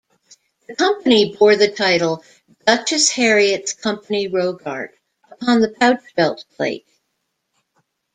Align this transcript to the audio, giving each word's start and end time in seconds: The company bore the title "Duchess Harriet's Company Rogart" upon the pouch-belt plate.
The 0.67 0.75
company 0.75 1.35
bore 1.35 1.55
the 1.55 1.69
title 1.69 2.23
"Duchess 2.65 3.09
Harriet's 3.11 3.73
Company 3.73 4.27
Rogart" 4.29 4.95
upon 5.29 5.59
the 5.61 5.75
pouch-belt 5.79 6.43
plate. 6.57 6.87